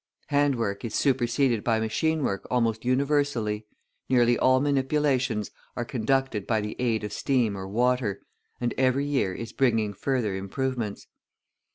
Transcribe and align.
Hand 0.29 0.55
work 0.55 0.83
is 0.83 0.95
superseded 0.95 1.63
by 1.63 1.79
machine 1.79 2.23
work 2.23 2.47
almost 2.49 2.83
universally, 2.83 3.67
nearly 4.09 4.35
all 4.35 4.59
manipulations 4.59 5.51
are 5.75 5.85
conducted 5.85 6.47
by 6.47 6.59
the 6.59 6.75
aid 6.79 7.03
of 7.03 7.13
steam 7.13 7.55
or 7.55 7.67
water, 7.67 8.23
and 8.59 8.73
every 8.79 9.05
year 9.05 9.31
is 9.31 9.53
bringing 9.53 9.93
further 9.93 10.35
improvements. 10.35 11.05